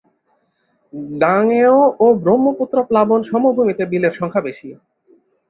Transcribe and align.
গাঙেয় 1.21 1.71
ও 1.99 2.07
ব্রহ্মপুত্র 2.23 2.77
প্লাবন 2.89 3.19
সমভূমিতে 3.23 3.83
বিলের 3.91 4.13
সংখ্যা 4.19 4.41
বেশি। 4.47 4.69